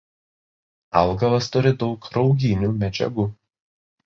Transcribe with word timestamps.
Augalas 1.01 1.49
turi 1.57 1.75
daug 1.83 2.09
rauginių 2.17 2.71
medžiagų. 2.87 3.29